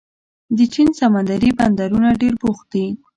د 0.57 0.59
چین 0.73 0.87
سمندري 0.99 1.49
بندرونه 1.59 2.09
ډېر 2.21 2.33
بوخت 2.41 2.65
دي. 2.73 2.85